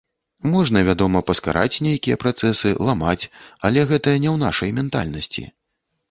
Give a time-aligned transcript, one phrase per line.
[0.51, 3.29] Можна, вядома, паскараць нейкія працэсы, ламаць,
[3.69, 5.45] але гэта не ў нашай ментальнасці.